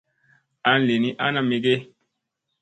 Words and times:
An 0.71 0.79
li 0.87 0.95
ni 1.03 1.09
ana 1.25 1.41
me 1.49 1.57
ge. 1.63 1.75